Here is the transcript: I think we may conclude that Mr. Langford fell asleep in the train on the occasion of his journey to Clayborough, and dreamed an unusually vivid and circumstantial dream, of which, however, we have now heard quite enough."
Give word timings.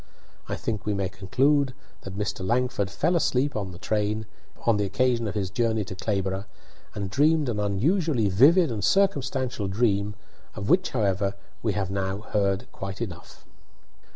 I 0.49 0.55
think 0.55 0.83
we 0.87 0.95
may 0.95 1.09
conclude 1.09 1.75
that 2.01 2.17
Mr. 2.17 2.43
Langford 2.43 2.89
fell 2.89 3.15
asleep 3.15 3.55
in 3.55 3.69
the 3.69 3.77
train 3.77 4.25
on 4.65 4.77
the 4.77 4.83
occasion 4.83 5.27
of 5.27 5.35
his 5.35 5.51
journey 5.51 5.83
to 5.83 5.93
Clayborough, 5.93 6.45
and 6.95 7.07
dreamed 7.11 7.47
an 7.47 7.59
unusually 7.59 8.27
vivid 8.27 8.71
and 8.71 8.83
circumstantial 8.83 9.67
dream, 9.67 10.15
of 10.55 10.71
which, 10.71 10.89
however, 10.89 11.35
we 11.61 11.73
have 11.73 11.91
now 11.91 12.21
heard 12.21 12.65
quite 12.71 12.99
enough." 12.99 13.45